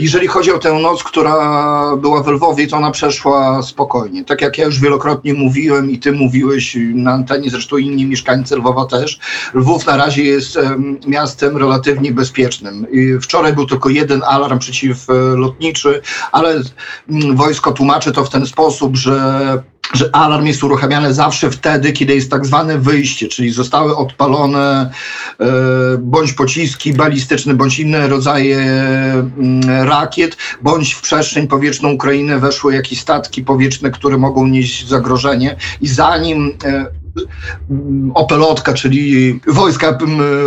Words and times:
Jeżeli 0.00 0.26
chodzi 0.26 0.52
o 0.52 0.58
tę 0.58 0.72
noc, 0.72 1.02
która 1.02 1.36
była 1.96 2.22
w 2.22 2.28
Lwowie, 2.28 2.66
to 2.66 2.76
ona 2.76 2.90
przeszła 2.90 3.62
spokojnie. 3.62 4.24
Tak 4.24 4.42
jak 4.42 4.58
ja 4.58 4.64
już 4.64 4.80
wielokrotnie 4.80 5.34
mówiłem 5.34 5.90
i 5.90 5.98
ty 5.98 6.12
mówiłeś 6.12 6.76
na 6.94 7.12
antenie, 7.12 7.50
zresztą 7.50 7.76
inni 7.76 8.06
mieszkańcy 8.06 8.56
Lwowa 8.56 8.86
też, 8.86 9.18
Lwów 9.54 9.86
na 9.86 9.96
razie 9.96 10.24
jest 10.24 10.58
miastem 11.06 11.56
relatywnie 11.56 12.12
bezpiecznym. 12.12 12.86
Wczoraj 13.22 13.52
był 13.52 13.66
tylko 13.66 13.88
jeden 13.88 14.22
alarm 14.26 14.58
przeciwlotniczy, 14.58 16.02
ale 16.32 16.62
mm, 17.10 17.36
wojsko 17.36 17.72
tłumaczy 17.72 18.12
to 18.12 18.24
w 18.24 18.30
ten 18.30 18.46
sposób, 18.46 18.96
że 18.96 19.62
że 19.94 20.10
alarm 20.12 20.46
jest 20.46 20.64
uruchamiany 20.64 21.14
zawsze 21.14 21.50
wtedy, 21.50 21.92
kiedy 21.92 22.14
jest 22.14 22.30
tak 22.30 22.46
zwane 22.46 22.78
wyjście, 22.78 23.28
czyli 23.28 23.50
zostały 23.50 23.96
odpalone 23.96 24.90
bądź 25.98 26.32
pociski 26.32 26.92
balistyczne, 26.92 27.54
bądź 27.54 27.78
inne 27.78 28.08
rodzaje 28.08 28.58
mm, 28.58 29.60
rakiet, 29.88 30.36
bądź 30.62 30.92
w 30.92 31.02
przestrzeń 31.02 31.48
powietrzną 31.48 31.90
Ukrainy 31.90 32.38
weszły 32.38 32.74
jakieś 32.74 33.00
statki 33.00 33.42
powietrzne, 33.42 33.90
które 33.90 34.18
mogą 34.18 34.46
nieść 34.46 34.88
zagrożenie. 34.88 35.56
I 35.80 35.88
zanim 35.88 36.52
e, 36.64 36.86
Opelotka, 38.14 38.72
czyli 38.74 39.40
wojska 39.46 39.98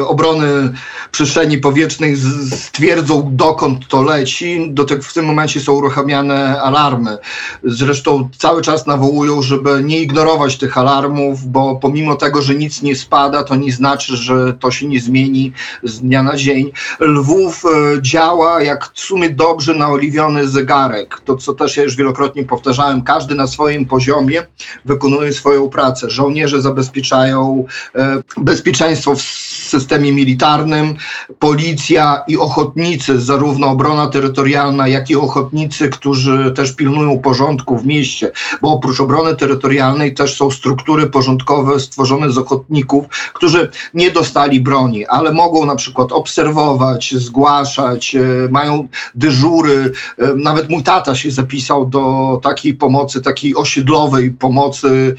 obrony 0.08 0.74
przestrzeni 1.12 1.58
powietrznej 1.58 2.18
stwierdzą, 2.52 3.30
dokąd 3.32 3.88
to 3.88 4.02
leci. 4.02 4.68
Do 4.70 4.84
tego 4.84 5.04
w 5.04 5.14
tym 5.14 5.26
momencie 5.26 5.60
są 5.60 5.74
uruchamiane 5.74 6.62
alarmy. 6.62 7.18
Zresztą 7.64 8.30
cały 8.38 8.62
czas 8.62 8.88
nawołują, 8.88 9.42
żeby 9.42 9.82
nie 9.84 10.00
ignorować 10.00 10.58
tych 10.58 10.78
alarmów, 10.78 11.48
bo 11.48 11.76
pomimo 11.76 12.16
tego, 12.16 12.42
że 12.42 12.56
nic 12.56 12.82
nie 12.82 12.96
spada, 12.96 13.44
to 13.44 13.56
nie 13.56 13.72
znaczy, 13.72 14.18
że 14.18 14.54
to 14.54 14.72
się 14.72 14.88
nie 14.88 15.00
zmieni 15.00 15.54
z 15.84 16.02
dnia 16.02 16.24
na 16.24 16.36
dzień. 16.36 16.72
Lwów 17.00 17.64
e, 17.66 18.02
działa 18.02 18.64
jak 18.64 18.92
w 18.94 19.00
sumie 19.00 19.30
dobrze 19.30 19.74
naoliwiony 19.74 20.48
zegarek. 20.48 21.22
To, 21.26 21.36
co 21.36 21.54
też 21.54 21.78
ja 21.78 21.84
już 21.84 21.96
wielokrotnie 21.96 22.44
powtarzałem, 22.44 23.02
każdy 23.02 23.36
na 23.36 23.48
swoim 23.48 23.85
poziomie 23.85 24.48
wykonuje 24.85 25.34
swoją 25.34 25.70
pracę. 25.70 26.10
Żołnierze 26.10 26.60
zabezpieczają 26.62 27.65
e, 27.95 28.21
bezpieczeństwo 28.37 29.15
w 29.15 29.21
systemie 29.21 30.13
militarnym, 30.13 30.95
policja 31.40 32.23
i 32.27 32.37
ochotnicy, 32.37 33.21
zarówno 33.21 33.67
obrona 33.67 34.07
terytorialna, 34.07 34.87
jak 34.87 35.09
i 35.09 35.15
ochotnicy, 35.15 35.89
którzy 35.89 36.51
też 36.55 36.76
pilnują 36.76 37.20
porządku 37.20 37.77
w 37.77 37.85
mieście, 37.85 38.32
bo 38.62 38.70
oprócz 38.70 38.99
obrony 38.99 39.35
terytorialnej 39.35 40.13
też 40.13 40.37
są 40.37 40.51
struktury 40.51 41.07
porządkowe 41.07 41.79
stworzone 41.79 42.32
z 42.32 42.37
ochotników, 42.37 43.05
którzy 43.34 43.70
nie 43.93 44.12
dostali 44.12 44.62
broni, 44.62 45.05
ale 45.05 45.34
mogą 45.34 45.65
na 45.65 45.76
przykład 45.76 46.12
obserwować, 46.12 47.15
zgłaszać, 47.17 48.15
e, 48.15 48.21
mają 48.51 48.87
dyżury. 49.15 49.91
E, 50.17 50.35
nawet 50.35 50.70
mój 50.70 50.84
tata 50.84 51.15
się 51.15 51.32
zapisał 51.32 51.85
do 51.85 52.39
takiej 52.43 52.73
pomocy, 52.73 53.21
takiej 53.21 53.55
osiedlowej 53.55 54.32
pomocy 54.32 55.15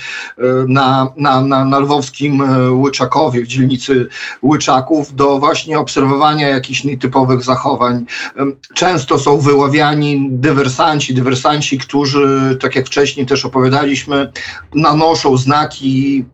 na, 0.68 1.12
na 1.22 1.40
na, 1.40 1.64
na, 1.64 1.78
lwowskim 1.78 2.42
e, 2.42 2.72
Łyczakowie, 2.72 3.42
w 3.42 3.46
dzielnicy 3.46 4.08
Łyczaków, 4.42 5.14
do 5.14 5.38
właśnie 5.38 5.78
obserwowania 5.78 6.48
jakichś 6.48 6.84
nietypowych 6.84 7.42
zachowań. 7.42 8.06
Często 8.74 9.18
są 9.18 9.38
wyławiani 9.38 10.28
dywersanci, 10.30 11.14
dywersanci, 11.14 11.78
którzy, 11.78 12.58
tak 12.60 12.76
jak 12.76 12.86
wcześniej 12.86 13.26
też 13.26 13.44
opowiadaliśmy, 13.44 14.32
nanoszą 14.74 15.36
znaki 15.36 16.24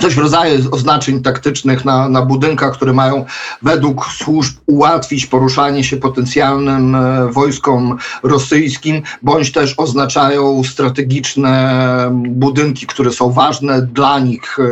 coś 0.00 0.14
w 0.14 0.18
rodzaju 0.18 0.68
oznaczeń 0.70 1.22
taktycznych 1.22 1.84
na, 1.84 2.08
na 2.08 2.22
budynkach, 2.22 2.72
które 2.72 2.92
mają 2.92 3.24
według 3.62 4.06
służb 4.06 4.56
ułatwić 4.66 5.26
poruszanie 5.26 5.84
się 5.84 5.96
potencjalnym 5.96 6.94
e, 6.94 7.28
wojskom 7.32 7.98
rosyjskim, 8.22 9.02
bądź 9.22 9.52
też 9.52 9.74
oznaczają 9.76 10.64
strategiczne 10.64 12.10
budynki, 12.28 12.86
które 12.86 13.12
są 13.12 13.32
ważne 13.32 13.82
dla 13.82 14.18
nich 14.18 14.58
e, 14.58 14.62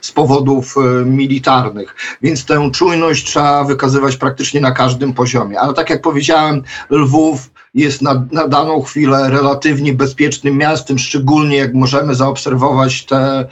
z 0.00 0.12
powodów 0.12 0.74
e, 0.76 1.04
militarnych. 1.04 1.96
Więc 2.22 2.44
tę 2.44 2.70
czujność 2.72 3.26
trzeba 3.26 3.64
wykazywać 3.64 4.16
praktycznie 4.16 4.60
na 4.60 4.72
każdym 4.72 5.12
poziomie. 5.12 5.60
Ale 5.60 5.74
tak 5.74 5.90
jak 5.90 6.02
powiedziałem, 6.02 6.62
Lwów 6.90 7.50
jest 7.74 8.02
na, 8.02 8.24
na 8.32 8.48
daną 8.48 8.82
chwilę 8.82 9.30
relatywnie 9.30 9.92
bezpiecznym 9.92 10.56
miastem, 10.56 10.98
szczególnie 10.98 11.56
jak 11.56 11.74
możemy 11.74 12.14
zaobserwować 12.14 13.04
te 13.04 13.46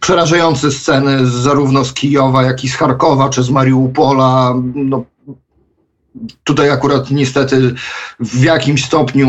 przerażające 0.00 0.70
sceny 0.70 1.26
zarówno 1.26 1.84
z 1.84 1.92
Kijowa, 1.92 2.42
jak 2.42 2.64
i 2.64 2.68
z 2.68 2.76
Charkowa, 2.76 3.28
czy 3.28 3.42
z 3.42 3.50
Mariupola. 3.50 4.54
No, 4.74 5.04
tutaj 6.44 6.70
akurat 6.70 7.10
niestety 7.10 7.74
w 8.20 8.42
jakimś 8.42 8.84
stopniu 8.84 9.28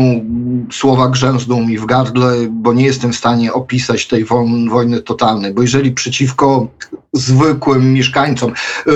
słowa 0.72 1.08
grzęzną 1.08 1.66
mi 1.66 1.78
w 1.78 1.86
gardle, 1.86 2.34
bo 2.50 2.72
nie 2.72 2.84
jestem 2.84 3.12
w 3.12 3.16
stanie 3.16 3.52
opisać 3.52 4.06
tej 4.06 4.24
wojny 4.70 5.02
totalnej, 5.02 5.54
bo 5.54 5.62
jeżeli 5.62 5.92
przeciwko 5.92 6.68
zwykłym 7.12 7.92
mieszkańcom, 7.92 8.52
y, 8.86 8.90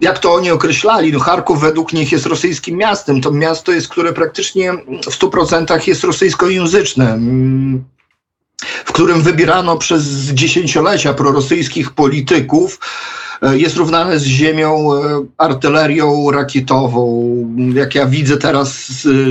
jak 0.00 0.18
to 0.18 0.34
oni 0.34 0.50
określali, 0.50 1.12
no 1.12 1.18
Charków 1.18 1.60
według 1.60 1.92
nich 1.92 2.12
jest 2.12 2.26
rosyjskim 2.26 2.76
miastem, 2.76 3.20
to 3.20 3.30
miasto 3.30 3.72
jest, 3.72 3.88
które 3.88 4.12
praktycznie 4.12 4.72
w 5.02 5.18
100% 5.18 5.88
jest 5.88 6.04
rosyjskojęzyczne 6.04 7.18
w 8.86 8.92
którym 8.92 9.22
wybierano 9.22 9.76
przez 9.76 10.04
dziesięciolecia 10.32 11.14
prorosyjskich 11.14 11.90
polityków, 11.90 12.78
e, 13.42 13.58
jest 13.58 13.76
równane 13.76 14.18
z 14.18 14.22
ziemią 14.24 14.94
e, 14.94 15.26
artylerią 15.38 16.30
rakietową. 16.30 17.26
Jak 17.74 17.94
ja 17.94 18.06
widzę 18.06 18.36
teraz, 18.36 18.88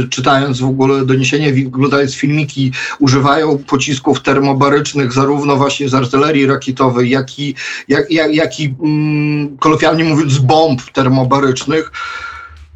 czytając 0.09 0.59
w 0.59 0.65
ogóle 0.65 1.05
doniesienia, 1.05 1.67
oglądając 1.67 2.15
filmiki, 2.15 2.71
używają 2.99 3.57
pocisków 3.57 4.21
termobarycznych 4.21 5.13
zarówno 5.13 5.55
właśnie 5.55 5.89
z 5.89 5.93
artylerii 5.93 6.45
rakietowej, 6.45 7.09
jak 7.09 7.39
i, 7.39 7.55
jak, 7.87 8.11
jak, 8.11 8.35
jak 8.35 8.59
i 8.59 8.75
mm, 8.83 9.57
kolokwialnie 9.57 10.03
mówiąc, 10.03 10.37
bomb 10.37 10.81
termobarycznych. 10.91 11.91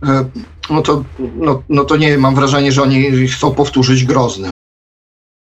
E, 0.03 0.25
no 0.69 0.81
to, 0.81 1.03
no, 1.35 1.63
no 1.69 1.84
to 1.84 1.97
nie 1.97 2.17
mam 2.17 2.35
wrażenie, 2.35 2.72
że 2.72 2.84
oni 2.84 3.28
chcą 3.28 3.51
powtórzyć 3.51 4.06
Grozny. 4.06 4.50